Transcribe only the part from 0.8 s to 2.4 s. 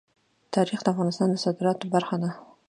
د افغانستان د صادراتو برخه ده.